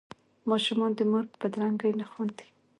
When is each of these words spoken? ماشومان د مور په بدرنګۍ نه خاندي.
ماشومان 0.49 0.91
د 0.97 1.01
مور 1.09 1.25
په 1.31 1.35
بدرنګۍ 1.41 1.91
نه 1.99 2.05
خاندي. 2.11 2.47